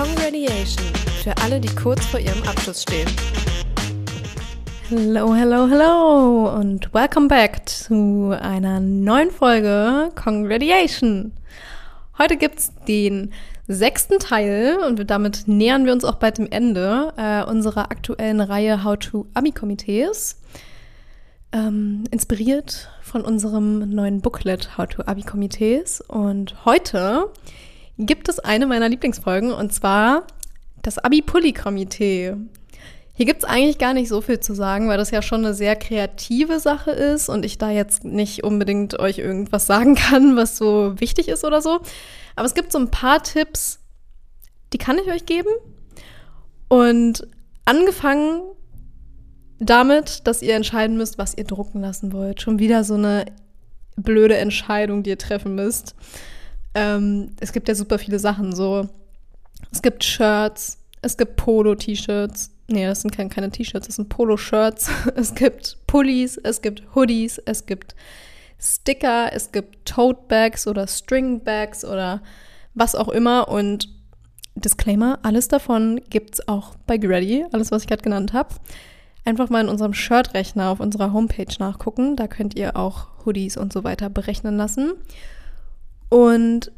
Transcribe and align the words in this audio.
Congratulation 0.00 0.86
für 1.22 1.36
alle, 1.42 1.60
die 1.60 1.68
kurz 1.74 2.06
vor 2.06 2.18
ihrem 2.18 2.42
Abschluss 2.44 2.80
stehen. 2.84 3.06
Hello, 4.88 5.34
hello, 5.34 5.68
hello 5.68 6.58
und 6.58 6.94
welcome 6.94 7.28
back 7.28 7.68
zu 7.68 8.34
einer 8.40 8.80
neuen 8.80 9.30
Folge 9.30 10.10
Congratulation. 10.14 11.32
Heute 12.16 12.38
gibt's 12.38 12.72
den 12.88 13.34
sechsten 13.68 14.18
Teil 14.18 14.78
und 14.88 15.10
damit 15.10 15.42
nähern 15.46 15.84
wir 15.84 15.92
uns 15.92 16.06
auch 16.06 16.14
bald 16.14 16.38
dem 16.38 16.50
Ende 16.50 17.12
äh, 17.18 17.44
unserer 17.44 17.90
aktuellen 17.90 18.40
Reihe 18.40 18.82
How 18.82 18.96
to 18.96 19.26
Abi-Komitees. 19.34 20.40
Ähm, 21.52 22.04
inspiriert 22.10 22.88
von 23.02 23.20
unserem 23.20 23.90
neuen 23.90 24.22
Booklet 24.22 24.78
How 24.78 24.86
to 24.86 25.02
Abi-Komitees. 25.02 26.00
Und 26.00 26.64
heute 26.64 27.28
gibt 28.06 28.28
es 28.28 28.38
eine 28.38 28.66
meiner 28.66 28.88
Lieblingsfolgen 28.88 29.52
und 29.52 29.72
zwar 29.72 30.26
das 30.82 30.98
Abi-Pulli-Komitee. 30.98 32.34
Hier 33.12 33.26
gibt 33.26 33.42
es 33.42 33.48
eigentlich 33.48 33.76
gar 33.76 33.92
nicht 33.92 34.08
so 34.08 34.22
viel 34.22 34.40
zu 34.40 34.54
sagen, 34.54 34.88
weil 34.88 34.96
das 34.96 35.10
ja 35.10 35.20
schon 35.20 35.44
eine 35.44 35.52
sehr 35.52 35.76
kreative 35.76 36.58
Sache 36.58 36.90
ist 36.90 37.28
und 37.28 37.44
ich 37.44 37.58
da 37.58 37.70
jetzt 37.70 38.04
nicht 38.04 38.44
unbedingt 38.44 38.98
euch 38.98 39.18
irgendwas 39.18 39.66
sagen 39.66 39.94
kann, 39.94 40.36
was 40.36 40.56
so 40.56 40.98
wichtig 40.98 41.28
ist 41.28 41.44
oder 41.44 41.60
so. 41.60 41.80
Aber 42.36 42.46
es 42.46 42.54
gibt 42.54 42.72
so 42.72 42.78
ein 42.78 42.90
paar 42.90 43.22
Tipps, 43.22 43.80
die 44.72 44.78
kann 44.78 44.98
ich 44.98 45.08
euch 45.08 45.26
geben. 45.26 45.50
Und 46.68 47.26
angefangen 47.66 48.40
damit, 49.58 50.26
dass 50.26 50.40
ihr 50.40 50.54
entscheiden 50.54 50.96
müsst, 50.96 51.18
was 51.18 51.36
ihr 51.36 51.44
drucken 51.44 51.82
lassen 51.82 52.14
wollt. 52.14 52.40
Schon 52.40 52.58
wieder 52.58 52.84
so 52.84 52.94
eine 52.94 53.26
blöde 53.96 54.38
Entscheidung, 54.38 55.02
die 55.02 55.10
ihr 55.10 55.18
treffen 55.18 55.54
müsst. 55.54 55.94
Ähm, 56.74 57.30
es 57.40 57.52
gibt 57.52 57.68
ja 57.68 57.74
super 57.74 57.98
viele 57.98 58.18
Sachen. 58.18 58.54
So, 58.54 58.88
es 59.72 59.82
gibt 59.82 60.04
Shirts, 60.04 60.78
es 61.02 61.16
gibt 61.16 61.36
Polo-T-Shirts. 61.36 62.50
Nee, 62.68 62.86
das 62.86 63.02
sind 63.02 63.10
keine, 63.10 63.30
keine 63.30 63.50
T-Shirts, 63.50 63.86
das 63.86 63.96
sind 63.96 64.08
Polo-Shirts. 64.08 64.90
Es 65.16 65.34
gibt 65.34 65.78
Pullis, 65.86 66.36
es 66.36 66.62
gibt 66.62 66.82
Hoodies, 66.94 67.38
es 67.38 67.66
gibt 67.66 67.94
Sticker, 68.60 69.32
es 69.32 69.52
gibt 69.52 69.86
Tote 69.86 70.20
Bags 70.28 70.66
oder 70.66 70.86
String 70.86 71.42
Bags 71.42 71.84
oder 71.84 72.22
was 72.74 72.94
auch 72.94 73.08
immer. 73.08 73.48
Und 73.48 73.88
Disclaimer, 74.54 75.18
alles 75.22 75.48
davon 75.48 76.00
gibt 76.10 76.34
es 76.34 76.48
auch 76.48 76.74
bei 76.86 76.98
Grady, 76.98 77.44
alles, 77.52 77.70
was 77.70 77.82
ich 77.82 77.88
gerade 77.88 78.02
genannt 78.02 78.32
habe. 78.32 78.54
Einfach 79.24 79.50
mal 79.50 79.60
in 79.62 79.68
unserem 79.68 79.94
Shirt-Rechner 79.94 80.70
auf 80.70 80.80
unserer 80.80 81.12
Homepage 81.12 81.54
nachgucken. 81.58 82.16
Da 82.16 82.26
könnt 82.26 82.56
ihr 82.56 82.76
auch 82.76 83.08
Hoodies 83.24 83.56
und 83.56 83.72
so 83.72 83.84
weiter 83.84 84.08
berechnen 84.08 84.56
lassen. 84.56 84.92
Und 86.10 86.70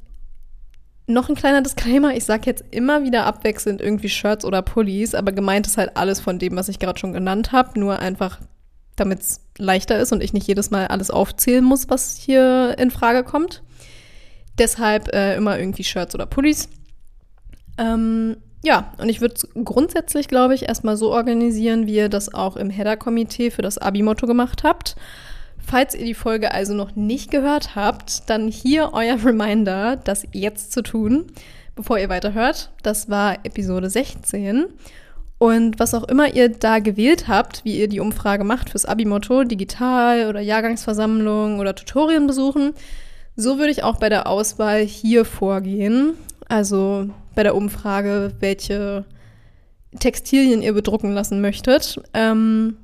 noch 1.09 1.29
ein 1.29 1.35
kleiner 1.35 1.63
Disclaimer, 1.63 2.15
ich 2.15 2.25
sage 2.25 2.43
jetzt 2.47 2.65
immer 2.71 3.03
wieder 3.03 3.27
abwechselnd 3.27 3.81
irgendwie 3.81 4.09
Shirts 4.09 4.45
oder 4.45 4.63
Pullis, 4.63 5.15
aber 5.15 5.33
gemeint 5.33 5.67
ist 5.67 5.77
halt 5.77 5.97
alles 5.97 6.21
von 6.21 6.39
dem, 6.39 6.55
was 6.55 6.69
ich 6.69 6.79
gerade 6.79 6.99
schon 6.99 7.13
genannt 7.13 7.51
habe, 7.51 7.79
nur 7.79 7.99
einfach, 7.99 8.39
damit 8.95 9.21
es 9.21 9.41
leichter 9.59 9.99
ist 9.99 10.13
und 10.13 10.23
ich 10.23 10.33
nicht 10.33 10.47
jedes 10.47 10.71
Mal 10.71 10.87
alles 10.87 11.11
aufzählen 11.11 11.65
muss, 11.65 11.91
was 11.91 12.17
hier 12.17 12.77
in 12.79 12.91
Frage 12.91 13.25
kommt. 13.25 13.63
Deshalb 14.59 15.13
äh, 15.13 15.35
immer 15.35 15.59
irgendwie 15.59 15.85
Shirts 15.85 16.15
oder 16.15 16.27
Pullis. 16.27 16.69
Ähm, 17.79 18.37
ja, 18.63 18.93
und 18.99 19.09
ich 19.09 19.21
würde 19.21 19.35
es 19.35 19.49
grundsätzlich, 19.65 20.29
glaube 20.29 20.55
ich, 20.55 20.69
erstmal 20.69 20.97
so 20.97 21.11
organisieren, 21.11 21.87
wie 21.87 21.97
ihr 21.97 22.09
das 22.09 22.33
auch 22.33 22.57
im 22.57 22.71
Header-Komitee 22.71 23.51
für 23.51 23.63
das 23.63 23.79
Abi-Motto 23.79 24.27
gemacht 24.27 24.63
habt. 24.63 24.95
Falls 25.67 25.95
ihr 25.95 26.05
die 26.05 26.15
Folge 26.15 26.53
also 26.53 26.75
noch 26.75 26.97
nicht 26.97 27.31
gehört 27.31 27.75
habt, 27.75 28.29
dann 28.29 28.49
hier 28.49 28.91
euer 28.93 29.19
Reminder, 29.25 29.97
das 29.97 30.27
jetzt 30.33 30.73
zu 30.73 30.83
tun, 30.83 31.27
bevor 31.75 31.99
ihr 31.99 32.09
weiterhört. 32.09 32.71
Das 32.83 33.09
war 33.09 33.45
Episode 33.45 33.89
16. 33.89 34.67
Und 35.39 35.81
was 35.81 35.93
auch 35.95 36.05
immer 36.05 36.33
ihr 36.33 36.51
da 36.51 36.79
gewählt 36.79 37.27
habt, 37.27 37.65
wie 37.65 37.77
ihr 37.79 37.89
die 37.89 37.99
Umfrage 37.99 38.45
macht 38.45 38.71
fürs 38.71 38.85
Abi-Motto, 38.85 39.43
digital 39.43 40.29
oder 40.29 40.41
Jahrgangsversammlung 40.41 41.59
oder 41.59 41.75
Tutorien 41.75 42.29
besuchen, 42.29 42.75
so 43.35 43.59
würde 43.59 43.73
ich 43.73 43.83
auch 43.83 43.97
bei 43.97 44.09
der 44.09 44.29
Auswahl 44.29 44.83
hier 44.83 45.25
vorgehen. 45.25 46.15
Also 46.49 47.09
bei 47.35 47.43
der 47.43 47.57
Umfrage, 47.57 48.35
welche 48.39 49.05
Textilien 49.99 50.63
ihr 50.63 50.75
bedrucken 50.75 51.13
lassen 51.13 51.41
möchtet. 51.41 52.01
Ähm, 52.15 52.77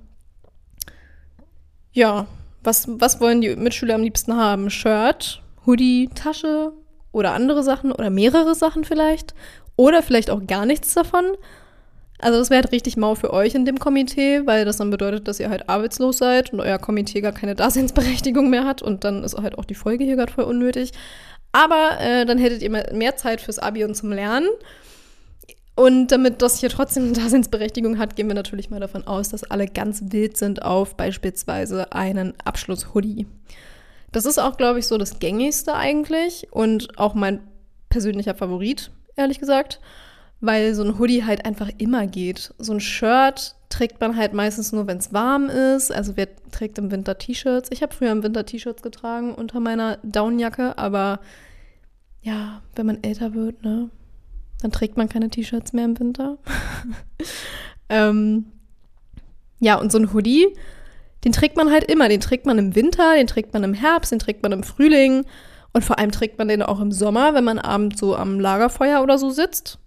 ja, 1.93 2.27
was, 2.63 2.87
was 2.89 3.21
wollen 3.21 3.41
die 3.41 3.55
Mitschüler 3.57 3.95
am 3.95 4.03
liebsten 4.03 4.37
haben? 4.37 4.71
Shirt, 4.71 5.43
Hoodie, 5.67 6.09
Tasche 6.15 6.73
oder 7.13 7.33
andere 7.33 7.63
Sachen 7.63 7.93
oder 7.93 8.11
mehrere 8.11 8.55
Sachen 8.55 8.85
vielleicht? 8.85 9.35
Oder 9.77 10.03
vielleicht 10.03 10.31
auch 10.31 10.45
gar 10.47 10.67
nichts 10.67 10.95
davon? 10.95 11.25
Also 12.21 12.39
das 12.39 12.51
wäre 12.51 12.63
halt 12.63 12.73
richtig 12.73 12.97
mau 12.97 13.15
für 13.15 13.33
euch 13.33 13.55
in 13.55 13.65
dem 13.65 13.79
Komitee, 13.79 14.45
weil 14.45 14.65
das 14.65 14.79
dann 14.79 14.91
bedeutet, 14.91 15.29
dass 15.29 15.39
ihr 15.39 15.51
halt 15.51 15.69
arbeitslos 15.69 16.19
seid 16.19 16.53
und 16.53 16.61
euer 16.61 16.79
Komitee 16.79 17.21
gar 17.21 17.33
keine 17.33 17.55
Daseinsberechtigung 17.57 18.51
mehr 18.51 18.65
hat 18.65 18.83
und 18.83 19.05
dann 19.05 19.23
ist 19.23 19.37
halt 19.37 19.57
auch 19.57 19.65
die 19.65 19.77
Folge 19.77 20.05
hier 20.05 20.17
gerade 20.17 20.33
voll 20.33 20.45
unnötig. 20.45 20.93
Aber 21.53 21.99
äh, 22.01 22.27
dann 22.27 22.39
hättet 22.39 22.63
ihr 22.63 22.71
mehr 22.71 23.17
Zeit 23.17 23.41
fürs 23.41 23.59
Abi 23.59 23.85
und 23.85 23.95
zum 23.95 24.13
Lernen. 24.13 24.49
Und 25.79 26.09
damit 26.09 26.43
das 26.43 26.59
hier 26.59 26.71
trotzdem 26.71 27.05
eine 27.05 27.13
Daseinsberechtigung 27.13 27.99
hat, 27.99 28.17
gehen 28.17 28.27
wir 28.27 28.35
natürlich 28.35 28.69
mal 28.69 28.81
davon 28.81 29.07
aus, 29.07 29.29
dass 29.29 29.45
alle 29.45 29.69
ganz 29.69 30.03
wild 30.07 30.37
sind 30.37 30.63
auf 30.63 30.97
beispielsweise 30.97 31.93
einen 31.93 32.35
Abschluss-Hoodie. 32.45 33.29
Das 34.11 34.27
ist 34.27 34.39
auch, 34.39 34.57
glaube 34.57 34.81
ich, 34.81 34.89
so 34.89 34.99
das 34.99 35.21
gängigste 35.21 35.75
eigentlich 35.75 36.49
und 36.51 36.99
auch 36.99 37.15
mein 37.15 37.39
persönlicher 37.91 38.35
Favorit, 38.35 38.91
ehrlich 39.15 39.39
gesagt, 39.39 39.79
weil 40.41 40.75
so 40.75 40.83
ein 40.83 40.99
Hoodie 40.99 41.23
halt 41.23 41.47
einfach 41.47 41.71
immer 41.79 42.09
geht. 42.09 42.53
So 42.59 42.73
ein 42.73 42.81
Shirt 42.81 43.55
trägt 43.69 44.01
man 44.01 44.17
halt 44.17 44.33
meistens 44.33 44.73
nur, 44.73 44.89
wenn 44.89 44.99
es 44.99 45.13
warm 45.13 45.49
ist. 45.49 45.93
Also 45.93 46.17
wer 46.17 46.27
trägt 46.51 46.79
im 46.79 46.91
Winter 46.91 47.19
T-Shirts? 47.19 47.71
Ich 47.71 47.85
habe 47.85 47.95
früher 47.95 48.11
im 48.11 48.25
Winter 48.25 48.45
T-Shirts 48.45 48.83
getragen 48.83 49.33
unter 49.33 49.61
meiner 49.61 49.99
Downjacke, 50.03 50.77
aber 50.77 51.21
ja, 52.21 52.63
wenn 52.75 52.87
man 52.87 53.05
älter 53.05 53.33
wird, 53.33 53.63
ne, 53.63 53.91
dann 54.61 54.73
trägt 54.73 54.97
man 54.97 55.09
keine 55.09 55.31
T-Shirts 55.31 55.73
mehr 55.73 55.85
im 55.85 55.99
Winter. 55.99 56.39
ähm, 57.89 58.47
ja, 59.61 59.77
und 59.77 59.93
so 59.93 59.99
ein 59.99 60.13
Hoodie, 60.13 60.49
den 61.25 61.33
trägt 61.33 61.57
man 61.57 61.71
halt 61.71 61.85
immer. 61.85 62.09
Den 62.09 62.21
trägt 62.21 62.47
man 62.47 62.59
im 62.59 62.75
Winter, 62.75 63.15
den 63.15 63.27
trägt 63.27 63.53
man 63.53 63.65
im 63.65 63.75
Herbst, 63.75 64.13
den 64.13 64.19
trägt 64.19 64.43
man 64.43 64.53
im 64.53 64.63
Frühling. 64.63 65.25
Und 65.73 65.85
vor 65.85 65.99
allem 65.99 66.11
trägt 66.11 66.39
man 66.39 66.49
den 66.49 66.63
auch 66.63 66.81
im 66.81 66.93
Sommer, 66.93 67.35
wenn 67.35 67.45
man 67.45 67.59
abends 67.59 68.01
so 68.01 68.17
am 68.17 68.41
Lagerfeuer 68.41 69.03
oder 69.03 69.19
so 69.19 69.31
sitzt. 69.31 69.79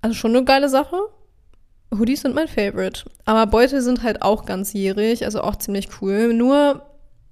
Also 0.00 0.14
schon 0.14 0.34
eine 0.34 0.44
geile 0.44 0.68
Sache. 0.68 0.96
Hoodies 1.96 2.22
sind 2.22 2.34
mein 2.34 2.48
Favorite. 2.48 3.04
Aber 3.24 3.46
Beutel 3.46 3.82
sind 3.82 4.02
halt 4.02 4.22
auch 4.22 4.44
ganzjährig, 4.44 5.24
also 5.24 5.42
auch 5.42 5.56
ziemlich 5.56 5.88
cool. 6.00 6.32
Nur, 6.32 6.82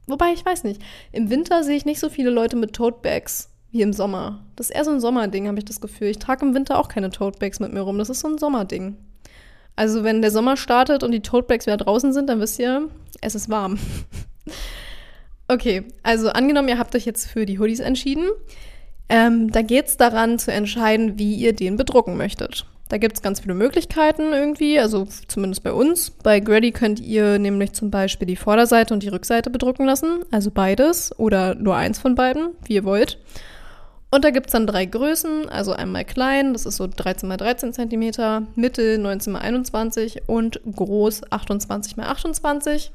wobei 0.07 0.33
ich 0.33 0.45
weiß 0.45 0.65
nicht, 0.65 0.83
im 1.13 1.31
Winter 1.31 1.65
sehe 1.65 1.77
ich 1.77 1.85
nicht 1.85 2.01
so 2.01 2.09
viele 2.09 2.31
Leute 2.31 2.57
mit 2.57 2.75
Tote 2.75 2.99
Bags 3.03 3.51
wie 3.71 3.83
im 3.83 3.93
Sommer. 3.93 4.41
Das 4.57 4.71
ist 4.71 4.77
eher 4.77 4.85
so 4.85 4.91
ein 4.91 5.01
Sommerding, 5.01 5.47
habe 5.47 5.59
ich 5.59 5.65
das 5.65 5.81
Gefühl. 5.81 6.09
Ich 6.09 6.19
trage 6.19 6.45
im 6.45 6.55
Winter 6.55 6.79
auch 6.79 6.89
keine 6.89 7.11
Totebags 7.11 7.61
mit 7.61 7.73
mir 7.73 7.81
rum. 7.81 7.99
Das 7.99 8.09
ist 8.09 8.21
so 8.21 8.29
ein 8.29 8.39
Sommerding. 8.39 8.97
Also 9.77 10.03
wenn 10.05 10.23
der 10.23 10.31
Sommer 10.31 10.57
startet 10.57 11.03
und 11.03 11.13
die 11.13 11.21
Totebags 11.21 11.67
wieder 11.67 11.77
draußen 11.77 12.13
sind, 12.13 12.29
dann 12.29 12.41
wisst 12.41 12.59
ihr, 12.59 12.89
es 13.21 13.35
ist 13.35 13.49
warm. 13.49 13.79
okay, 15.49 15.85
also 16.03 16.31
angenommen, 16.31 16.69
ihr 16.69 16.79
habt 16.79 16.97
euch 16.97 17.05
jetzt 17.05 17.27
für 17.27 17.47
die 17.47 17.59
Hoodies 17.59 17.81
entschieden. 17.81 18.29
Ähm, 19.09 19.53
da 19.53 19.63
geht 19.63 19.87
es 19.87 19.97
daran 19.97 20.39
zu 20.39 20.53
entscheiden, 20.53 21.19
wie 21.19 21.35
ihr 21.35 21.53
den 21.53 21.77
bedrucken 21.77 22.17
möchtet. 22.17 22.67
Da 22.89 22.97
gibt 22.97 23.17
es 23.17 23.23
ganz 23.23 23.41
viele 23.41 23.55
Möglichkeiten 23.55 24.33
irgendwie, 24.33 24.81
also 24.81 25.07
zumindest 25.29 25.63
bei 25.63 25.73
uns. 25.73 26.11
Bei 26.11 26.41
Grady 26.41 26.73
könnt 26.73 27.01
ihr 27.01 27.39
nämlich 27.39 27.73
zum 27.73 27.91
Beispiel 27.91 28.27
die 28.27 28.37
Vorderseite 28.37 28.95
und 28.95 29.03
die 29.03 29.09
Rückseite 29.09 29.51
bedrucken 29.51 29.87
lassen, 29.87 30.25
also 30.31 30.51
beides 30.51 31.17
oder 31.19 31.55
nur 31.55 31.77
eins 31.77 31.99
von 31.99 32.15
beiden, 32.15 32.49
wie 32.65 32.75
ihr 32.75 32.85
wollt. 32.85 33.19
Und 34.11 34.25
da 34.25 34.31
gibt 34.31 34.47
es 34.47 34.53
dann 34.53 34.67
drei 34.67 34.87
Größen, 34.87 35.49
also 35.51 35.73
einmal 35.73 36.05
klein, 36.05 36.55
das 36.55 36.65
ist 36.65 36.77
so 36.77 36.87
13 36.87 37.31
x 37.31 37.39
13 37.39 37.73
cm, 37.75 38.47
mittel 38.55 38.97
19 38.99 39.35
x 39.35 39.43
21 39.43 40.23
und 40.27 40.61
groß 40.75 41.31
28 41.31 41.99
x 41.99 42.09
28. 42.09 42.93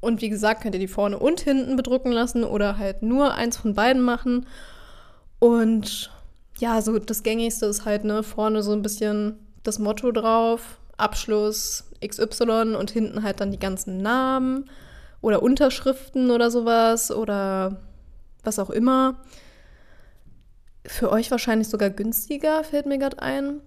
Und 0.00 0.22
wie 0.22 0.30
gesagt, 0.30 0.62
könnt 0.62 0.74
ihr 0.74 0.80
die 0.80 0.88
vorne 0.88 1.18
und 1.18 1.40
hinten 1.40 1.76
bedrucken 1.76 2.12
lassen 2.12 2.44
oder 2.44 2.78
halt 2.78 3.02
nur 3.02 3.34
eins 3.34 3.56
von 3.56 3.74
beiden 3.74 4.02
machen. 4.02 4.46
Und 5.40 6.10
ja, 6.58 6.80
so 6.80 6.98
das 6.98 7.22
gängigste 7.22 7.66
ist 7.66 7.84
halt, 7.84 8.04
ne, 8.04 8.22
vorne 8.22 8.62
so 8.62 8.72
ein 8.72 8.82
bisschen 8.82 9.38
das 9.62 9.78
Motto 9.78 10.10
drauf, 10.10 10.78
Abschluss 10.96 11.84
XY 12.06 12.76
und 12.78 12.90
hinten 12.90 13.22
halt 13.22 13.40
dann 13.40 13.50
die 13.50 13.58
ganzen 13.58 13.98
Namen 13.98 14.70
oder 15.20 15.42
Unterschriften 15.42 16.30
oder 16.30 16.50
sowas 16.50 17.10
oder 17.10 17.78
was 18.42 18.58
auch 18.58 18.70
immer 18.70 19.16
für 20.86 21.10
euch 21.10 21.30
wahrscheinlich 21.30 21.68
sogar 21.68 21.90
günstiger, 21.90 22.62
fällt 22.64 22.86
mir 22.86 22.98
gerade 22.98 23.20
ein, 23.20 23.60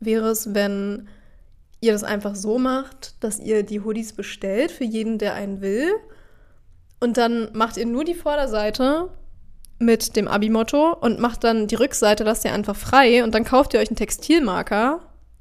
wäre 0.00 0.28
es, 0.28 0.54
wenn 0.54 1.08
ihr 1.80 1.92
das 1.92 2.04
einfach 2.04 2.36
so 2.36 2.58
macht, 2.58 3.22
dass 3.22 3.40
ihr 3.40 3.64
die 3.64 3.80
Hoodies 3.80 4.12
bestellt 4.12 4.70
für 4.70 4.84
jeden, 4.84 5.18
der 5.18 5.34
einen 5.34 5.60
will. 5.60 5.92
Und 7.00 7.16
dann 7.16 7.48
macht 7.52 7.76
ihr 7.76 7.86
nur 7.86 8.04
die 8.04 8.14
Vorderseite 8.14 9.08
mit 9.80 10.14
dem 10.14 10.28
Abi-Motto 10.28 10.92
und 11.00 11.18
macht 11.18 11.42
dann 11.42 11.66
die 11.66 11.74
Rückseite, 11.74 12.22
lasst 12.22 12.44
ihr 12.44 12.52
einfach 12.52 12.76
frei 12.76 13.24
und 13.24 13.34
dann 13.34 13.44
kauft 13.44 13.74
ihr 13.74 13.80
euch 13.80 13.88
einen 13.88 13.96
Textilmarker 13.96 15.00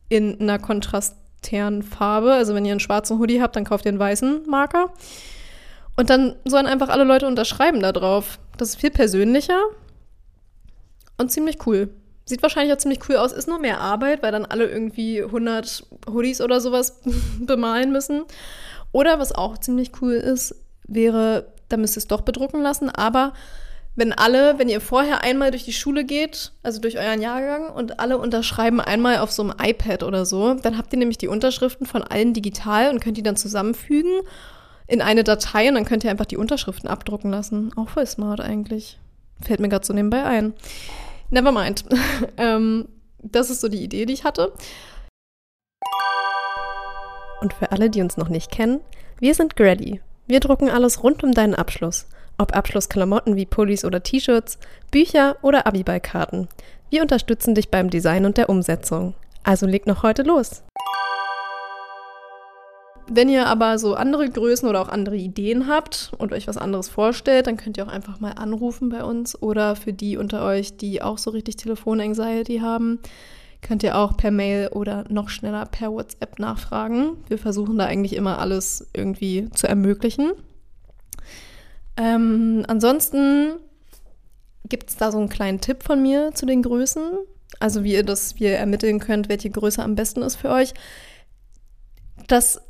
in 0.09 0.41
einer 0.41 0.57
kontrastären 0.57 1.83
Farbe. 1.83 2.33
Also 2.33 2.55
wenn 2.55 2.65
ihr 2.65 2.71
einen 2.71 2.79
schwarzen 2.79 3.19
Hoodie 3.19 3.41
habt, 3.41 3.55
dann 3.55 3.63
kauft 3.63 3.85
ihr 3.85 3.89
einen 3.89 3.99
weißen 3.99 4.47
Marker. 4.47 4.91
Und 5.95 6.09
dann 6.09 6.35
sollen 6.45 6.65
einfach 6.65 6.89
alle 6.89 7.03
Leute 7.03 7.27
unterschreiben 7.27 7.81
da 7.81 7.91
drauf. 7.91 8.39
Das 8.57 8.69
ist 8.69 8.81
viel 8.81 8.89
persönlicher 8.89 9.61
und 11.21 11.31
ziemlich 11.31 11.65
cool. 11.65 11.89
Sieht 12.25 12.43
wahrscheinlich 12.43 12.73
auch 12.73 12.77
ziemlich 12.77 13.07
cool 13.09 13.17
aus, 13.17 13.31
ist 13.31 13.47
nur 13.47 13.59
mehr 13.59 13.79
Arbeit, 13.79 14.21
weil 14.21 14.31
dann 14.31 14.45
alle 14.45 14.69
irgendwie 14.69 15.23
100 15.23 15.85
Hoodies 16.07 16.41
oder 16.41 16.61
sowas 16.61 17.01
bemalen 17.39 17.91
müssen. 17.91 18.23
Oder 18.91 19.19
was 19.19 19.31
auch 19.31 19.57
ziemlich 19.57 19.91
cool 20.01 20.13
ist, 20.13 20.55
wäre, 20.87 21.53
da 21.69 21.77
müsst 21.77 21.95
ihr 21.95 21.99
es 21.99 22.07
doch 22.07 22.21
bedrucken 22.21 22.61
lassen, 22.61 22.89
aber 22.89 23.33
wenn 23.95 24.13
alle, 24.13 24.57
wenn 24.57 24.69
ihr 24.69 24.79
vorher 24.79 25.21
einmal 25.21 25.51
durch 25.51 25.65
die 25.65 25.73
Schule 25.73 26.05
geht, 26.05 26.53
also 26.63 26.79
durch 26.79 26.97
euren 26.97 27.21
Jahrgang 27.21 27.69
und 27.69 27.99
alle 27.99 28.17
unterschreiben 28.17 28.79
einmal 28.79 29.17
auf 29.17 29.31
so 29.31 29.43
einem 29.43 29.53
iPad 29.61 30.03
oder 30.03 30.25
so, 30.25 30.53
dann 30.53 30.77
habt 30.77 30.93
ihr 30.93 30.99
nämlich 30.99 31.17
die 31.17 31.27
Unterschriften 31.27 31.85
von 31.85 32.01
allen 32.01 32.33
digital 32.33 32.89
und 32.89 33.01
könnt 33.01 33.17
die 33.17 33.23
dann 33.23 33.35
zusammenfügen 33.35 34.21
in 34.87 35.01
eine 35.01 35.23
Datei 35.23 35.67
und 35.67 35.75
dann 35.75 35.85
könnt 35.85 36.05
ihr 36.05 36.11
einfach 36.11 36.25
die 36.25 36.37
Unterschriften 36.37 36.89
abdrucken 36.89 37.31
lassen. 37.31 37.71
Auch 37.75 37.89
voll 37.89 38.05
smart 38.05 38.39
eigentlich. 38.39 38.97
Fällt 39.41 39.59
mir 39.59 39.69
gerade 39.69 39.85
so 39.85 39.93
nebenbei 39.93 40.23
ein. 40.23 40.53
Never 41.31 41.51
mind. 41.51 41.85
ähm, 42.37 42.87
das 43.19 43.49
ist 43.49 43.61
so 43.61 43.69
die 43.69 43.83
Idee, 43.83 44.05
die 44.05 44.13
ich 44.13 44.23
hatte. 44.23 44.53
Und 47.41 47.53
für 47.53 47.71
alle, 47.71 47.89
die 47.89 48.01
uns 48.01 48.17
noch 48.17 48.29
nicht 48.29 48.51
kennen, 48.51 48.81
wir 49.19 49.33
sind 49.33 49.55
Grady. 49.55 50.01
Wir 50.27 50.39
drucken 50.39 50.69
alles 50.69 51.03
rund 51.03 51.23
um 51.23 51.31
deinen 51.31 51.55
Abschluss. 51.55 52.05
Ob 52.37 52.55
Abschlussklamotten 52.55 53.35
wie 53.35 53.45
Pullis 53.45 53.85
oder 53.85 54.03
T-Shirts, 54.03 54.59
Bücher 54.91 55.37
oder 55.41 55.65
Abiballkarten. 55.65 56.47
Wir 56.89 57.01
unterstützen 57.01 57.55
dich 57.55 57.69
beim 57.69 57.89
Design 57.89 58.25
und 58.25 58.37
der 58.37 58.49
Umsetzung. 58.49 59.15
Also 59.43 59.65
leg 59.65 59.87
noch 59.87 60.03
heute 60.03 60.23
los. 60.23 60.63
Wenn 63.07 63.29
ihr 63.29 63.47
aber 63.47 63.77
so 63.77 63.95
andere 63.95 64.29
Größen 64.29 64.69
oder 64.69 64.81
auch 64.81 64.87
andere 64.87 65.17
Ideen 65.17 65.67
habt 65.67 66.11
und 66.17 66.31
euch 66.31 66.47
was 66.47 66.57
anderes 66.57 66.89
vorstellt, 66.89 67.47
dann 67.47 67.57
könnt 67.57 67.77
ihr 67.77 67.85
auch 67.85 67.91
einfach 67.91 68.19
mal 68.19 68.31
anrufen 68.31 68.89
bei 68.89 69.03
uns 69.03 69.41
oder 69.41 69.75
für 69.75 69.91
die 69.91 70.17
unter 70.17 70.45
euch, 70.45 70.77
die 70.77 71.01
auch 71.01 71.17
so 71.17 71.31
richtig 71.31 71.57
Telefon-Anxiety 71.57 72.59
haben, 72.59 72.99
könnt 73.61 73.83
ihr 73.83 73.97
auch 73.97 74.17
per 74.17 74.31
Mail 74.31 74.69
oder 74.69 75.05
noch 75.09 75.29
schneller 75.29 75.65
per 75.65 75.91
WhatsApp 75.91 76.39
nachfragen. 76.39 77.17
Wir 77.27 77.37
versuchen 77.37 77.77
da 77.77 77.85
eigentlich 77.85 78.15
immer 78.15 78.39
alles 78.39 78.87
irgendwie 78.93 79.49
zu 79.51 79.67
ermöglichen. 79.67 80.31
Ähm, 81.97 82.63
ansonsten 82.67 83.53
gibt 84.67 84.89
es 84.89 84.97
da 84.97 85.11
so 85.11 85.19
einen 85.19 85.29
kleinen 85.29 85.61
Tipp 85.61 85.83
von 85.83 86.01
mir 86.01 86.31
zu 86.33 86.45
den 86.45 86.63
Größen. 86.63 87.03
Also 87.59 87.83
wie 87.83 87.93
ihr 87.93 88.03
das, 88.03 88.39
wie 88.39 88.45
ihr 88.45 88.57
ermitteln 88.57 88.99
könnt, 88.99 89.29
welche 89.29 89.49
Größe 89.49 89.83
am 89.83 89.95
besten 89.95 90.21
ist 90.21 90.37
für 90.37 90.49
euch. 90.49 90.73
Das 92.27 92.61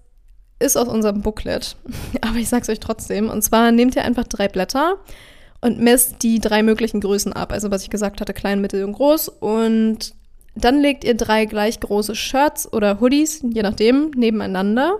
ist 0.62 0.78
aus 0.78 0.88
unserem 0.88 1.22
Booklet, 1.22 1.76
aber 2.22 2.38
ich 2.38 2.50
sag's 2.50 2.70
euch 2.70 2.80
trotzdem. 2.80 3.30
Und 3.30 3.42
zwar 3.42 3.72
nehmt 3.72 3.96
ihr 3.96 4.04
einfach 4.04 4.26
drei 4.26 4.48
Blätter 4.48 4.98
und 5.62 5.80
messt 5.80 6.24
die 6.24 6.40
drei 6.40 6.64
möglichen 6.64 7.02
Größen 7.02 7.34
ab. 7.34 7.52
Also 7.52 7.72
was 7.72 7.84
ich 7.84 7.90
gesagt 7.90 8.22
hatte, 8.22 8.34
klein, 8.34 8.62
mittel 8.62 8.84
und 8.84 8.94
groß. 8.94 9.30
Und 9.30 10.14
dann 10.56 10.82
legt 10.82 11.04
ihr 11.04 11.16
drei 11.16 11.46
gleich 11.46 11.80
große 11.80 12.16
Shirts 12.16 12.72
oder 12.72 13.00
Hoodies, 13.00 13.44
je 13.44 13.62
nachdem, 13.62 14.12
nebeneinander 14.16 15.00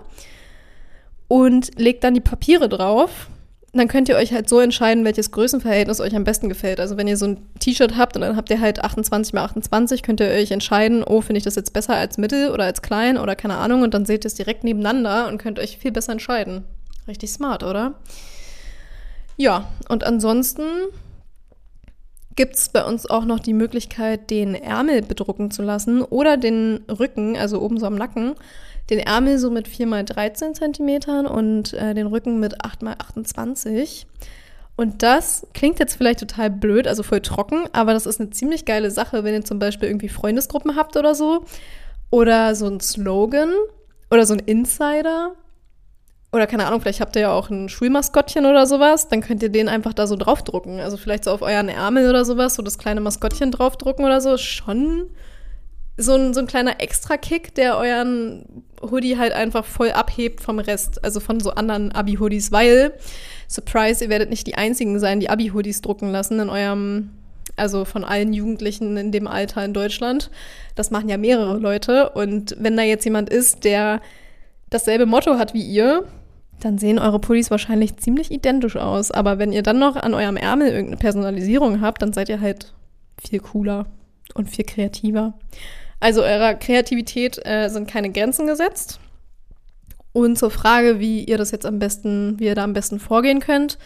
und 1.32 1.78
legt 1.78 2.04
dann 2.04 2.12
die 2.12 2.20
Papiere 2.20 2.68
drauf 2.68 3.28
dann 3.78 3.88
könnt 3.88 4.08
ihr 4.10 4.16
euch 4.16 4.32
halt 4.32 4.48
so 4.50 4.60
entscheiden, 4.60 5.04
welches 5.04 5.30
Größenverhältnis 5.30 6.00
euch 6.00 6.14
am 6.14 6.24
besten 6.24 6.50
gefällt. 6.50 6.78
Also 6.78 6.98
wenn 6.98 7.08
ihr 7.08 7.16
so 7.16 7.26
ein 7.26 7.38
T-Shirt 7.58 7.96
habt 7.96 8.16
und 8.16 8.20
dann 8.22 8.36
habt 8.36 8.50
ihr 8.50 8.60
halt 8.60 8.84
28 8.84 9.32
mal 9.32 9.44
28, 9.44 10.02
könnt 10.02 10.20
ihr 10.20 10.28
euch 10.28 10.50
entscheiden, 10.50 11.02
oh, 11.02 11.22
finde 11.22 11.38
ich 11.38 11.44
das 11.44 11.54
jetzt 11.54 11.72
besser 11.72 11.94
als 11.94 12.18
mittel 12.18 12.50
oder 12.50 12.64
als 12.64 12.82
klein 12.82 13.16
oder 13.16 13.34
keine 13.34 13.56
Ahnung 13.56 13.82
und 13.82 13.94
dann 13.94 14.04
seht 14.04 14.24
ihr 14.24 14.28
es 14.28 14.34
direkt 14.34 14.62
nebeneinander 14.62 15.28
und 15.28 15.38
könnt 15.38 15.58
euch 15.58 15.78
viel 15.78 15.90
besser 15.90 16.12
entscheiden. 16.12 16.64
Richtig 17.08 17.30
smart, 17.30 17.62
oder? 17.62 17.94
Ja, 19.38 19.68
und 19.88 20.04
ansonsten 20.04 20.62
gibt 22.36 22.56
es 22.56 22.68
bei 22.68 22.84
uns 22.84 23.08
auch 23.08 23.24
noch 23.24 23.40
die 23.40 23.54
Möglichkeit, 23.54 24.30
den 24.30 24.54
Ärmel 24.54 25.02
bedrucken 25.02 25.50
zu 25.50 25.62
lassen 25.62 26.02
oder 26.02 26.36
den 26.36 26.80
Rücken, 26.88 27.36
also 27.36 27.60
oben 27.60 27.78
so 27.78 27.86
am 27.86 27.96
Nacken 27.96 28.34
den 28.90 28.98
Ärmel 28.98 29.38
so 29.38 29.50
mit 29.50 29.68
4 29.68 29.86
x 29.92 30.12
13 30.12 30.54
Zentimetern 30.54 31.26
und 31.26 31.72
äh, 31.72 31.94
den 31.94 32.06
Rücken 32.06 32.40
mit 32.40 32.64
8 32.64 32.82
x 32.82 32.92
28. 32.98 34.06
Und 34.76 35.02
das 35.02 35.46
klingt 35.54 35.78
jetzt 35.78 35.96
vielleicht 35.96 36.20
total 36.20 36.50
blöd, 36.50 36.88
also 36.88 37.02
voll 37.02 37.20
trocken, 37.20 37.64
aber 37.72 37.92
das 37.92 38.06
ist 38.06 38.20
eine 38.20 38.30
ziemlich 38.30 38.64
geile 38.64 38.90
Sache, 38.90 39.22
wenn 39.22 39.34
ihr 39.34 39.44
zum 39.44 39.58
Beispiel 39.58 39.88
irgendwie 39.88 40.08
Freundesgruppen 40.08 40.76
habt 40.76 40.96
oder 40.96 41.14
so. 41.14 41.44
Oder 42.10 42.54
so 42.54 42.66
ein 42.66 42.80
Slogan 42.80 43.52
oder 44.10 44.26
so 44.26 44.34
ein 44.34 44.40
Insider. 44.40 45.32
Oder 46.32 46.46
keine 46.46 46.66
Ahnung, 46.66 46.80
vielleicht 46.80 47.02
habt 47.02 47.14
ihr 47.14 47.22
ja 47.22 47.32
auch 47.32 47.50
ein 47.50 47.68
Schulmaskottchen 47.68 48.46
oder 48.46 48.66
sowas. 48.66 49.08
Dann 49.08 49.20
könnt 49.20 49.42
ihr 49.42 49.50
den 49.50 49.68
einfach 49.68 49.92
da 49.92 50.06
so 50.06 50.16
draufdrucken. 50.16 50.80
Also 50.80 50.96
vielleicht 50.96 51.24
so 51.24 51.30
auf 51.30 51.42
euren 51.42 51.68
Ärmel 51.68 52.08
oder 52.08 52.24
sowas, 52.24 52.54
so 52.54 52.62
das 52.62 52.78
kleine 52.78 53.02
Maskottchen 53.02 53.50
draufdrucken 53.50 54.04
oder 54.04 54.20
so. 54.22 54.38
Schon 54.38 55.10
so 55.98 56.14
ein, 56.14 56.32
so 56.32 56.40
ein 56.40 56.46
kleiner 56.46 56.80
Extra-Kick, 56.80 57.54
der 57.54 57.76
euren 57.76 58.64
Hoodie 58.80 59.18
halt 59.18 59.32
einfach 59.32 59.64
voll 59.64 59.92
abhebt 59.92 60.40
vom 60.40 60.58
Rest, 60.58 61.04
also 61.04 61.20
von 61.20 61.38
so 61.40 61.50
anderen 61.50 61.92
Abi-Hoodies, 61.92 62.50
weil, 62.50 62.94
Surprise, 63.48 64.02
ihr 64.02 64.10
werdet 64.10 64.30
nicht 64.30 64.46
die 64.46 64.54
einzigen 64.54 64.98
sein, 64.98 65.20
die 65.20 65.28
Abi-Hoodies 65.28 65.82
drucken 65.82 66.10
lassen 66.10 66.40
in 66.40 66.48
eurem, 66.48 67.10
also 67.56 67.84
von 67.84 68.04
allen 68.04 68.32
Jugendlichen 68.32 68.96
in 68.96 69.12
dem 69.12 69.26
Alter 69.26 69.64
in 69.64 69.74
Deutschland. 69.74 70.30
Das 70.74 70.90
machen 70.90 71.08
ja 71.08 71.18
mehrere 71.18 71.58
Leute 71.58 72.10
und 72.10 72.56
wenn 72.58 72.76
da 72.76 72.82
jetzt 72.82 73.04
jemand 73.04 73.28
ist, 73.28 73.64
der 73.64 74.00
dasselbe 74.70 75.04
Motto 75.04 75.36
hat 75.36 75.52
wie 75.52 75.62
ihr, 75.62 76.04
dann 76.64 76.78
sehen 76.78 76.98
eure 76.98 77.18
Pullis 77.18 77.50
wahrscheinlich 77.50 77.96
ziemlich 77.96 78.30
identisch 78.30 78.76
aus. 78.76 79.10
Aber 79.10 79.38
wenn 79.38 79.52
ihr 79.52 79.62
dann 79.62 79.78
noch 79.78 79.96
an 79.96 80.14
eurem 80.14 80.36
Ärmel 80.36 80.68
irgendeine 80.68 80.96
Personalisierung 80.96 81.80
habt, 81.80 82.02
dann 82.02 82.12
seid 82.12 82.28
ihr 82.28 82.40
halt 82.40 82.72
viel 83.20 83.40
cooler 83.40 83.86
und 84.34 84.48
viel 84.48 84.64
kreativer. 84.64 85.34
Also 86.00 86.22
eurer 86.22 86.54
Kreativität 86.54 87.44
äh, 87.44 87.68
sind 87.68 87.88
keine 87.88 88.10
Grenzen 88.10 88.46
gesetzt. 88.46 89.00
Und 90.12 90.38
zur 90.38 90.50
Frage, 90.50 91.00
wie 91.00 91.24
ihr 91.24 91.38
das 91.38 91.50
jetzt 91.50 91.66
am 91.66 91.78
besten, 91.78 92.38
wie 92.38 92.44
ihr 92.44 92.54
da 92.54 92.64
am 92.64 92.74
besten 92.74 93.00
vorgehen 93.00 93.40
könnt. 93.40 93.78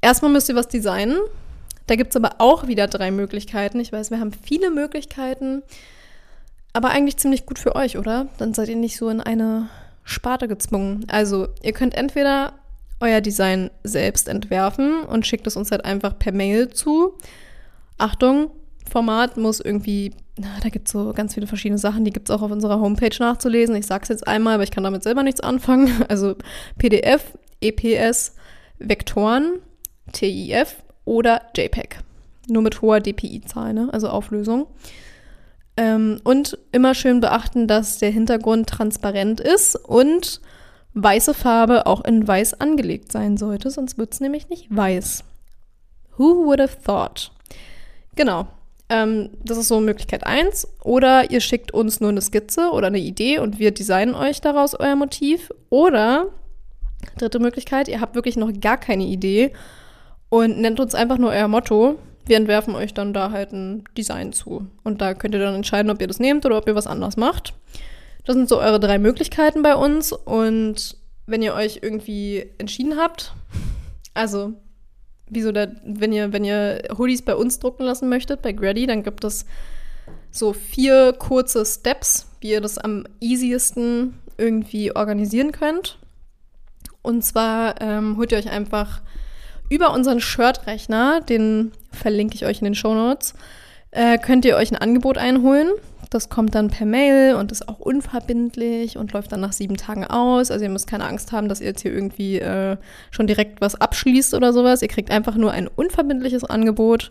Erstmal 0.00 0.30
müsst 0.30 0.48
ihr 0.48 0.54
was 0.54 0.68
designen. 0.68 1.18
Da 1.86 1.96
gibt 1.96 2.10
es 2.10 2.16
aber 2.16 2.36
auch 2.38 2.66
wieder 2.66 2.86
drei 2.86 3.10
Möglichkeiten. 3.10 3.80
Ich 3.80 3.92
weiß, 3.92 4.10
wir 4.10 4.20
haben 4.20 4.32
viele 4.32 4.70
Möglichkeiten, 4.70 5.62
aber 6.72 6.90
eigentlich 6.90 7.18
ziemlich 7.18 7.46
gut 7.46 7.58
für 7.58 7.74
euch, 7.74 7.98
oder? 7.98 8.28
Dann 8.38 8.54
seid 8.54 8.68
ihr 8.68 8.76
nicht 8.76 8.96
so 8.96 9.08
in 9.08 9.20
eine 9.20 9.68
Sparte 10.04 10.48
gezwungen. 10.48 11.06
Also, 11.08 11.48
ihr 11.62 11.72
könnt 11.72 11.94
entweder 11.94 12.54
euer 13.00 13.20
Design 13.20 13.70
selbst 13.82 14.28
entwerfen 14.28 15.02
und 15.02 15.26
schickt 15.26 15.46
es 15.46 15.56
uns 15.56 15.70
halt 15.70 15.84
einfach 15.84 16.18
per 16.18 16.32
Mail 16.32 16.70
zu. 16.70 17.14
Achtung, 17.98 18.50
Format 18.90 19.36
muss 19.36 19.60
irgendwie, 19.60 20.12
na, 20.38 20.48
da 20.62 20.68
gibt 20.68 20.88
es 20.88 20.92
so 20.92 21.12
ganz 21.12 21.34
viele 21.34 21.46
verschiedene 21.46 21.78
Sachen, 21.78 22.04
die 22.04 22.12
gibt 22.12 22.28
es 22.28 22.34
auch 22.34 22.42
auf 22.42 22.50
unserer 22.50 22.80
Homepage 22.80 23.16
nachzulesen. 23.18 23.74
Ich 23.76 23.86
sage 23.86 24.02
es 24.02 24.08
jetzt 24.08 24.26
einmal, 24.26 24.54
aber 24.54 24.62
ich 24.62 24.70
kann 24.70 24.84
damit 24.84 25.02
selber 25.02 25.22
nichts 25.22 25.40
anfangen. 25.40 26.04
Also 26.08 26.36
PDF, 26.78 27.36
EPS, 27.60 28.34
Vektoren, 28.78 29.60
TIF 30.12 30.76
oder 31.04 31.42
JPEG. 31.56 31.98
Nur 32.48 32.62
mit 32.62 32.82
hoher 32.82 33.00
DPI-Zahl, 33.00 33.72
ne? 33.72 33.88
also 33.92 34.08
Auflösung. 34.08 34.66
Ähm, 35.76 36.20
und 36.22 36.58
immer 36.72 36.94
schön 36.94 37.20
beachten, 37.20 37.66
dass 37.66 37.98
der 37.98 38.10
Hintergrund 38.10 38.68
transparent 38.68 39.40
ist 39.40 39.76
und 39.76 40.40
weiße 40.94 41.34
Farbe 41.34 41.86
auch 41.86 42.04
in 42.04 42.26
weiß 42.26 42.60
angelegt 42.60 43.10
sein 43.10 43.36
sollte, 43.36 43.70
sonst 43.70 43.98
wird 43.98 44.14
es 44.14 44.20
nämlich 44.20 44.48
nicht 44.48 44.74
weiß. 44.74 45.24
Who 46.16 46.44
would 46.46 46.60
have 46.60 46.76
thought? 46.84 47.32
Genau, 48.14 48.46
ähm, 48.88 49.30
das 49.42 49.58
ist 49.58 49.68
so 49.68 49.80
Möglichkeit 49.80 50.26
1. 50.26 50.68
Oder 50.82 51.30
ihr 51.30 51.40
schickt 51.40 51.72
uns 51.72 52.00
nur 52.00 52.10
eine 52.10 52.20
Skizze 52.20 52.70
oder 52.70 52.88
eine 52.88 52.98
Idee 52.98 53.38
und 53.38 53.58
wir 53.58 53.72
designen 53.72 54.14
euch 54.14 54.40
daraus 54.40 54.74
euer 54.78 54.96
Motiv. 54.96 55.50
Oder, 55.70 56.28
dritte 57.18 57.38
Möglichkeit, 57.38 57.88
ihr 57.88 58.00
habt 58.00 58.14
wirklich 58.14 58.36
noch 58.36 58.52
gar 58.60 58.76
keine 58.76 59.04
Idee 59.04 59.52
und 60.28 60.60
nennt 60.60 60.80
uns 60.80 60.94
einfach 60.94 61.18
nur 61.18 61.30
euer 61.30 61.48
Motto. 61.48 61.98
Wir 62.26 62.36
entwerfen 62.36 62.74
euch 62.74 62.94
dann 62.94 63.12
da 63.12 63.30
halt 63.30 63.52
ein 63.52 63.84
Design 63.96 64.32
zu. 64.32 64.66
Und 64.82 65.00
da 65.00 65.14
könnt 65.14 65.34
ihr 65.34 65.40
dann 65.40 65.54
entscheiden, 65.54 65.90
ob 65.90 66.00
ihr 66.00 66.06
das 66.06 66.20
nehmt 66.20 66.46
oder 66.46 66.56
ob 66.56 66.66
ihr 66.66 66.74
was 66.74 66.86
anderes 66.86 67.16
macht. 67.16 67.54
Das 68.24 68.34
sind 68.34 68.48
so 68.48 68.58
eure 68.58 68.80
drei 68.80 68.98
Möglichkeiten 68.98 69.62
bei 69.62 69.74
uns. 69.74 70.12
Und 70.12 70.96
wenn 71.26 71.42
ihr 71.42 71.54
euch 71.54 71.80
irgendwie 71.82 72.46
entschieden 72.58 72.96
habt, 72.96 73.34
also 74.14 74.54
wieso 75.28 75.52
der, 75.52 75.76
wenn 75.84 76.12
ihr, 76.12 76.32
wenn 76.32 76.44
ihr 76.44 76.82
Hoodies 76.96 77.22
bei 77.22 77.34
uns 77.34 77.58
drucken 77.58 77.84
lassen 77.84 78.08
möchtet, 78.08 78.42
bei 78.42 78.52
Grady, 78.52 78.86
dann 78.86 79.02
gibt 79.02 79.24
es 79.24 79.44
so 80.30 80.52
vier 80.52 81.12
kurze 81.12 81.64
Steps, 81.64 82.28
wie 82.40 82.50
ihr 82.50 82.60
das 82.60 82.78
am 82.78 83.04
easiesten 83.20 84.14
irgendwie 84.36 84.94
organisieren 84.94 85.52
könnt. 85.52 85.98
Und 87.02 87.22
zwar 87.22 87.80
ähm, 87.80 88.16
holt 88.16 88.32
ihr 88.32 88.38
euch 88.38 88.50
einfach 88.50 89.02
Über 89.68 89.92
unseren 89.92 90.20
Shirt-Rechner, 90.20 91.20
den 91.20 91.72
verlinke 91.90 92.34
ich 92.34 92.44
euch 92.44 92.58
in 92.58 92.64
den 92.64 92.74
Show 92.74 92.94
Notes, 92.94 93.34
äh, 93.90 94.18
könnt 94.18 94.44
ihr 94.44 94.56
euch 94.56 94.70
ein 94.72 94.76
Angebot 94.76 95.18
einholen. 95.18 95.68
Das 96.10 96.28
kommt 96.28 96.54
dann 96.54 96.68
per 96.68 96.86
Mail 96.86 97.34
und 97.34 97.50
ist 97.50 97.68
auch 97.68 97.80
unverbindlich 97.80 98.96
und 98.96 99.12
läuft 99.12 99.32
dann 99.32 99.40
nach 99.40 99.52
sieben 99.52 99.76
Tagen 99.76 100.04
aus. 100.04 100.50
Also 100.50 100.64
ihr 100.64 100.70
müsst 100.70 100.88
keine 100.88 101.06
Angst 101.06 101.32
haben, 101.32 101.48
dass 101.48 101.60
ihr 101.60 101.68
jetzt 101.68 101.82
hier 101.82 101.92
irgendwie 101.92 102.38
äh, 102.38 102.76
schon 103.10 103.26
direkt 103.26 103.60
was 103.60 103.80
abschließt 103.80 104.34
oder 104.34 104.52
sowas. 104.52 104.82
Ihr 104.82 104.88
kriegt 104.88 105.10
einfach 105.10 105.34
nur 105.34 105.50
ein 105.50 105.66
unverbindliches 105.66 106.44
Angebot. 106.44 107.10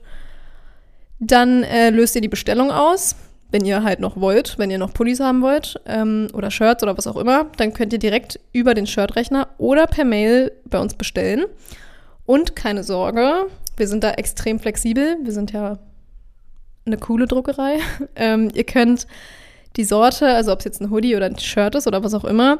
Dann 1.19 1.63
äh, 1.63 1.89
löst 1.89 2.15
ihr 2.15 2.21
die 2.21 2.29
Bestellung 2.29 2.71
aus 2.71 3.15
wenn 3.53 3.65
ihr 3.65 3.83
halt 3.83 3.99
noch 3.99 4.19
wollt, 4.19 4.57
wenn 4.57 4.71
ihr 4.71 4.79
noch 4.79 4.93
Pullis 4.95 5.19
haben 5.19 5.43
wollt 5.43 5.79
ähm, 5.85 6.27
oder 6.33 6.49
Shirts 6.49 6.81
oder 6.81 6.97
was 6.97 7.05
auch 7.05 7.15
immer, 7.15 7.45
dann 7.57 7.71
könnt 7.71 7.93
ihr 7.93 7.99
direkt 7.99 8.39
über 8.51 8.73
den 8.73 8.87
Shirtrechner 8.87 9.47
oder 9.59 9.85
per 9.85 10.05
Mail 10.05 10.51
bei 10.65 10.79
uns 10.79 10.95
bestellen. 10.95 11.45
Und 12.25 12.55
keine 12.55 12.83
Sorge, 12.83 13.47
wir 13.77 13.87
sind 13.87 14.03
da 14.03 14.11
extrem 14.11 14.59
flexibel. 14.59 15.17
Wir 15.23 15.31
sind 15.31 15.51
ja 15.51 15.79
eine 16.85 16.97
coole 16.97 17.27
Druckerei. 17.27 17.79
ähm, 18.15 18.49
ihr 18.53 18.63
könnt 18.63 19.07
die 19.75 19.83
Sorte, 19.83 20.27
also 20.27 20.51
ob 20.51 20.59
es 20.59 20.65
jetzt 20.65 20.81
ein 20.81 20.91
Hoodie 20.91 21.15
oder 21.15 21.25
ein 21.25 21.39
Shirt 21.39 21.73
ist 21.73 21.87
oder 21.87 22.03
was 22.03 22.13
auch 22.13 22.25
immer, 22.25 22.59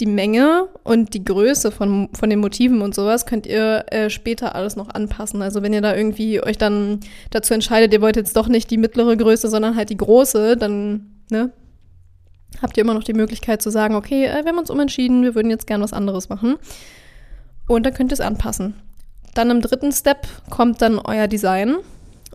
die 0.00 0.06
Menge 0.06 0.68
und 0.82 1.12
die 1.12 1.22
Größe 1.22 1.70
von, 1.70 2.08
von 2.14 2.30
den 2.30 2.38
Motiven 2.38 2.80
und 2.80 2.94
sowas 2.94 3.26
könnt 3.26 3.46
ihr 3.46 3.84
äh, 3.90 4.08
später 4.08 4.54
alles 4.54 4.74
noch 4.74 4.88
anpassen. 4.88 5.42
Also 5.42 5.62
wenn 5.62 5.74
ihr 5.74 5.82
da 5.82 5.94
irgendwie 5.94 6.42
euch 6.42 6.56
dann 6.56 7.00
dazu 7.30 7.52
entscheidet, 7.52 7.92
ihr 7.92 8.00
wollt 8.00 8.16
jetzt 8.16 8.36
doch 8.36 8.48
nicht 8.48 8.70
die 8.70 8.78
mittlere 8.78 9.16
Größe, 9.16 9.48
sondern 9.48 9.76
halt 9.76 9.90
die 9.90 9.96
große, 9.98 10.56
dann 10.56 11.22
ne, 11.30 11.52
habt 12.62 12.76
ihr 12.78 12.82
immer 12.82 12.94
noch 12.94 13.04
die 13.04 13.12
Möglichkeit 13.12 13.60
zu 13.60 13.70
sagen, 13.70 13.94
okay, 13.94 14.24
äh, 14.24 14.42
wir 14.44 14.50
haben 14.50 14.58
uns 14.58 14.70
umentschieden, 14.70 15.22
wir 15.22 15.34
würden 15.34 15.50
jetzt 15.50 15.66
gern 15.66 15.82
was 15.82 15.92
anderes 15.92 16.30
machen. 16.30 16.56
Und 17.68 17.84
dann 17.84 17.92
könnt 17.94 18.10
ihr 18.10 18.14
es 18.14 18.20
anpassen. 18.20 18.74
Dann 19.34 19.50
im 19.50 19.60
dritten 19.60 19.92
Step 19.92 20.26
kommt 20.50 20.80
dann 20.80 20.98
euer 20.98 21.28
Design. 21.28 21.76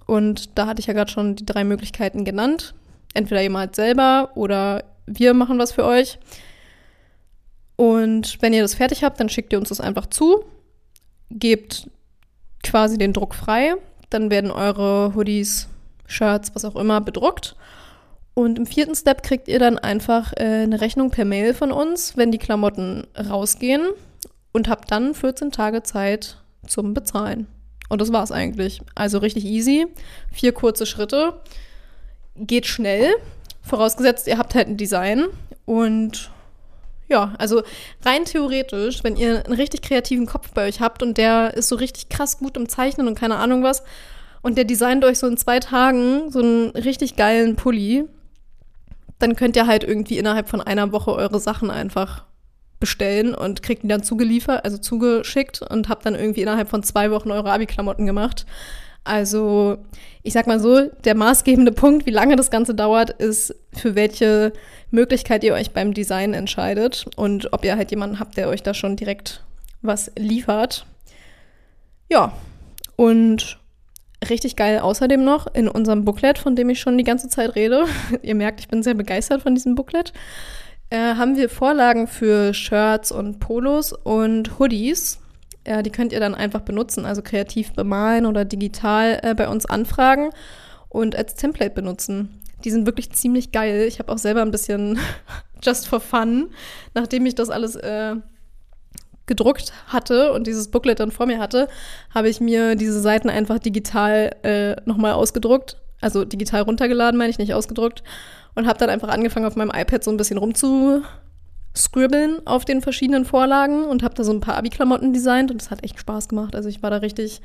Und 0.06 0.58
da 0.58 0.68
hatte 0.68 0.80
ich 0.80 0.88
ja 0.88 0.94
gerade 0.94 1.12
schon 1.12 1.36
die 1.36 1.46
drei 1.46 1.64
Möglichkeiten 1.64 2.26
genannt. 2.26 2.74
Entweder 3.14 3.42
ihr 3.42 3.50
malt 3.50 3.76
selber 3.76 4.32
oder 4.36 4.84
wir 5.06 5.34
machen 5.34 5.60
was 5.60 5.72
für 5.72 5.86
euch. 5.86 6.20
Und 7.76 8.42
wenn 8.42 8.54
ihr 8.54 8.62
das 8.62 8.76
fertig 8.76 9.04
habt, 9.04 9.20
dann 9.20 9.30
schickt 9.30 9.54
ihr 9.54 9.60
uns 9.60 9.70
das 9.70 9.80
einfach 9.80 10.08
zu, 10.08 10.44
gebt 11.32 11.90
quasi 12.64 12.98
den 12.98 13.14
Druck 13.14 13.34
frei, 13.34 13.76
dann 14.10 14.30
werden 14.30 14.52
eure 14.52 15.14
Hoodies, 15.16 15.70
Shirts, 16.06 16.54
was 16.56 16.66
auch 16.66 16.76
immer 16.76 17.00
bedruckt. 17.00 17.56
Und 18.34 18.58
im 18.58 18.66
vierten 18.66 18.96
Step 18.96 19.24
kriegt 19.24 19.48
ihr 19.48 19.60
dann 19.60 19.78
einfach 19.78 20.34
äh, 20.34 20.64
eine 20.64 20.82
Rechnung 20.82 21.12
per 21.12 21.26
Mail 21.26 21.54
von 21.54 21.72
uns, 21.72 22.18
wenn 22.18 22.32
die 22.32 22.38
Klamotten 22.38 23.08
rausgehen 23.18 23.88
und 24.52 24.68
habt 24.68 24.92
dann 24.92 25.14
14 25.14 25.52
Tage 25.52 25.84
Zeit 25.84 26.39
zum 26.70 26.94
Bezahlen. 26.94 27.48
Und 27.90 28.02
das 28.02 28.14
war's 28.14 28.32
eigentlich. 28.32 28.82
Also 28.96 29.18
richtig 29.18 29.46
easy. 29.46 29.88
Vier 30.32 30.54
kurze 30.54 30.86
Schritte 30.86 31.34
geht 32.36 32.68
schnell, 32.68 33.10
vorausgesetzt, 33.62 34.28
ihr 34.28 34.38
habt 34.38 34.56
halt 34.56 34.68
ein 34.68 34.78
Design. 34.78 35.26
Und 35.66 36.32
ja, 37.10 37.34
also 37.38 37.64
rein 38.06 38.26
theoretisch, 38.26 39.04
wenn 39.04 39.18
ihr 39.18 39.44
einen 39.46 39.56
richtig 39.56 39.82
kreativen 39.82 40.28
Kopf 40.28 40.52
bei 40.54 40.68
euch 40.68 40.80
habt 40.80 41.04
und 41.04 41.18
der 41.18 41.56
ist 41.56 41.68
so 41.68 41.76
richtig 41.76 42.10
krass 42.10 42.38
gut 42.38 42.56
im 42.56 42.70
Zeichnen 42.70 43.08
und 43.08 43.16
keine 43.16 43.38
Ahnung 43.38 43.64
was, 43.64 43.84
und 44.42 44.58
der 44.58 44.64
designt 44.64 45.04
euch 45.04 45.20
so 45.20 45.28
in 45.28 45.36
zwei 45.36 45.60
Tagen 45.60 46.32
so 46.32 46.40
einen 46.40 46.70
richtig 46.70 47.18
geilen 47.18 47.56
Pulli, 47.58 48.06
dann 49.18 49.36
könnt 49.36 49.58
ihr 49.58 49.68
halt 49.68 49.84
irgendwie 49.84 50.18
innerhalb 50.18 50.48
von 50.48 50.62
einer 50.62 50.94
Woche 50.94 51.14
eure 51.14 51.40
Sachen 51.40 51.70
einfach 51.70 52.24
bestellen 52.80 53.36
und 53.36 53.62
kriegt 53.62 53.84
die 53.84 53.88
dann 53.88 54.04
zugeliefert, 54.04 54.64
also 54.64 54.78
zugeschickt 54.78 55.62
und 55.62 55.90
habt 55.90 56.06
dann 56.06 56.16
irgendwie 56.16 56.42
innerhalb 56.42 56.70
von 56.70 56.84
zwei 56.84 57.12
Wochen 57.12 57.32
eure 57.32 57.52
Abi-Klamotten 57.52 58.06
gemacht. 58.06 58.46
Also, 59.04 59.78
ich 60.24 60.34
sag 60.34 60.46
mal 60.48 60.60
so, 60.60 60.88
der 61.04 61.16
maßgebende 61.16 61.72
Punkt, 61.72 62.06
wie 62.06 62.12
lange 62.12 62.36
das 62.36 62.52
Ganze 62.52 62.76
dauert, 62.76 63.10
ist, 63.10 63.56
für 63.74 63.96
welche 63.96 64.54
Möglichkeit 64.92 65.44
ihr 65.44 65.54
euch 65.54 65.72
beim 65.72 65.94
Design 65.94 66.34
entscheidet 66.34 67.06
und 67.16 67.54
ob 67.54 67.66
ihr 67.66 67.76
halt 67.76 67.92
jemanden 67.92 68.20
habt, 68.20 68.38
der 68.38 68.50
euch 68.50 68.64
da 68.64 68.74
schon 68.74 68.96
direkt 68.96 69.44
was 69.82 70.12
liefert. 70.18 70.86
Ja, 72.10 72.34
und 72.96 73.60
richtig 74.28 74.56
geil 74.56 74.80
außerdem 74.80 75.24
noch 75.24 75.48
in 75.54 75.68
unserem 75.68 76.04
Booklet, 76.04 76.38
von 76.38 76.56
dem 76.56 76.70
ich 76.70 76.80
schon 76.80 76.98
die 76.98 77.04
ganze 77.04 77.30
Zeit 77.30 77.56
rede. 77.56 77.86
ihr 78.22 78.36
merkt, 78.36 78.60
ich 78.60 78.68
bin 78.68 78.84
sehr 78.84 78.96
begeistert 78.96 79.42
von 79.42 79.56
diesem 79.56 79.76
Booklet. 79.76 80.14
Äh, 80.90 81.16
haben 81.16 81.38
wir 81.38 81.50
Vorlagen 81.50 82.08
für 82.08 82.54
Shirts 82.54 83.12
und 83.12 83.40
Polos 83.40 83.94
und 83.94 84.60
Hoodies 84.60 85.20
ja, 85.70 85.84
die 85.84 85.92
könnt 85.92 86.14
ihr 86.14 86.20
dann 86.20 86.36
einfach 86.36 86.62
benutzen, 86.62 87.06
also 87.06 87.22
kreativ 87.22 87.74
bemalen 87.74 88.26
oder 88.26 88.44
digital 88.44 89.20
äh, 89.22 89.36
bei 89.36 89.48
uns 89.48 89.66
anfragen 89.68 90.32
und 90.90 91.16
als 91.16 91.36
Template 91.36 91.76
benutzen. 91.76 92.42
Die 92.64 92.72
sind 92.72 92.88
wirklich 92.88 93.12
ziemlich 93.12 93.52
geil. 93.52 93.86
Ich 93.88 94.00
habe 94.00 94.12
auch 94.12 94.18
selber 94.18 94.42
ein 94.42 94.52
bisschen 94.52 95.00
just 95.64 95.88
for 95.88 96.00
fun, 96.00 96.50
nachdem 96.96 97.26
ich 97.28 97.36
das 97.36 97.50
alles 97.50 97.76
äh, 97.76 98.16
gedruckt 99.28 99.74
hatte 99.88 100.34
und 100.34 100.48
dieses 100.48 100.72
Booklet 100.72 101.00
dann 101.00 101.12
vor 101.12 101.28
mir 101.28 101.38
hatte, 101.38 101.68
habe 102.16 102.30
ich 102.30 102.42
mir 102.42 102.76
diese 102.76 103.00
Seiten 103.00 103.30
einfach 103.30 103.60
digital 103.60 104.36
äh, 104.42 104.76
nochmal 104.86 105.14
ausgedruckt. 105.14 105.78
Also 106.02 106.26
digital 106.26 106.62
runtergeladen, 106.62 107.18
meine 107.18 107.30
ich, 107.30 107.38
nicht 107.38 107.54
ausgedruckt. 107.54 108.04
Und 108.56 108.68
habe 108.68 108.80
dann 108.80 108.90
einfach 108.90 109.10
angefangen, 109.10 109.46
auf 109.46 109.56
meinem 109.56 109.72
iPad 109.74 110.04
so 110.04 110.12
ein 110.12 110.18
bisschen 110.18 110.38
rumzu 110.38 111.04
scribbeln 111.76 112.46
auf 112.46 112.66
den 112.66 112.82
verschiedenen 112.82 113.26
Vorlagen 113.26 113.86
und 113.86 114.04
habe 114.04 114.16
da 114.16 114.24
so 114.24 114.34
ein 114.34 114.42
paar 114.42 114.58
Abi-Klamotten 114.58 115.14
designt 115.14 115.52
und 115.52 115.62
es 115.62 115.72
hat 115.72 115.84
echt 115.84 116.00
Spaß 116.00 116.28
gemacht. 116.28 116.56
Also 116.56 116.68
ich 116.68 116.82
war 116.82 116.90
da 116.90 116.98
richtig, 116.98 117.42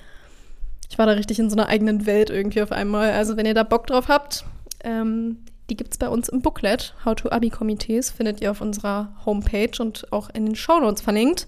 ich 0.88 0.98
war 0.98 1.06
da 1.06 1.12
richtig 1.12 1.38
in 1.38 1.50
so 1.50 1.56
einer 1.56 1.68
eigenen 1.68 2.06
Welt 2.06 2.30
irgendwie 2.30 2.62
auf 2.62 2.72
einmal. 2.72 3.12
Also 3.12 3.36
wenn 3.36 3.46
ihr 3.46 3.54
da 3.54 3.62
Bock 3.62 3.86
drauf 3.86 4.08
habt, 4.08 4.44
ähm, 4.82 5.38
die 5.70 5.76
gibt 5.76 5.92
es 5.92 5.98
bei 5.98 6.08
uns 6.08 6.28
im 6.28 6.42
Booklet. 6.42 6.94
How 7.04 7.14
to 7.14 7.30
Abi-Komitees 7.30 8.10
findet 8.10 8.40
ihr 8.40 8.50
auf 8.50 8.60
unserer 8.60 9.14
Homepage 9.24 9.70
und 9.78 10.12
auch 10.12 10.30
in 10.30 10.46
den 10.46 10.56
Shownotes 10.56 11.02
verlinkt. 11.02 11.46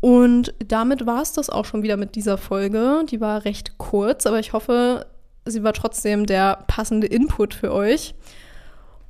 Und 0.00 0.52
damit 0.66 1.06
war 1.06 1.22
es 1.22 1.32
das 1.32 1.48
auch 1.48 1.64
schon 1.64 1.82
wieder 1.82 1.96
mit 1.96 2.14
dieser 2.14 2.36
Folge. 2.36 3.04
Die 3.08 3.22
war 3.22 3.46
recht 3.46 3.78
kurz, 3.78 4.26
aber 4.26 4.38
ich 4.38 4.52
hoffe, 4.52 5.06
sie 5.44 5.62
war 5.62 5.72
trotzdem 5.72 6.26
der 6.26 6.64
passende 6.66 7.06
Input 7.06 7.54
für 7.54 7.72
euch. 7.72 8.14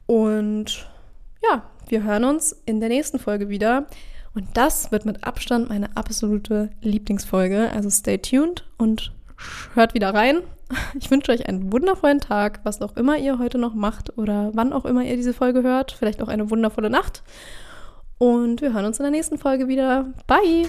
Und 0.06 0.88
ja, 1.42 1.62
wir 1.88 2.02
hören 2.02 2.24
uns 2.24 2.52
in 2.66 2.80
der 2.80 2.88
nächsten 2.88 3.18
Folge 3.18 3.48
wieder. 3.48 3.86
Und 4.34 4.48
das 4.54 4.90
wird 4.90 5.04
mit 5.04 5.24
Abstand 5.24 5.68
meine 5.68 5.96
absolute 5.96 6.70
Lieblingsfolge. 6.80 7.70
Also 7.72 7.88
stay 7.88 8.18
tuned 8.18 8.64
und 8.78 9.12
hört 9.74 9.94
wieder 9.94 10.12
rein. 10.12 10.40
Ich 10.98 11.10
wünsche 11.10 11.30
euch 11.30 11.46
einen 11.46 11.72
wundervollen 11.72 12.20
Tag, 12.20 12.60
was 12.64 12.80
auch 12.80 12.96
immer 12.96 13.18
ihr 13.18 13.38
heute 13.38 13.58
noch 13.58 13.74
macht 13.74 14.16
oder 14.16 14.50
wann 14.54 14.72
auch 14.72 14.86
immer 14.86 15.04
ihr 15.04 15.14
diese 15.14 15.34
Folge 15.34 15.62
hört. 15.62 15.92
Vielleicht 15.92 16.22
auch 16.22 16.28
eine 16.28 16.50
wundervolle 16.50 16.90
Nacht. 16.90 17.22
Und 18.18 18.62
wir 18.62 18.72
hören 18.72 18.86
uns 18.86 18.98
in 18.98 19.04
der 19.04 19.12
nächsten 19.12 19.38
Folge 19.38 19.68
wieder. 19.68 20.06
Bye! 20.26 20.66